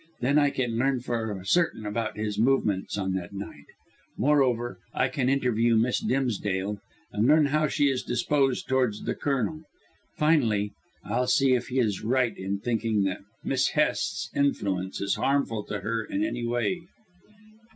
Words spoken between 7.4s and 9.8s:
how she is disposed towards the Colonel.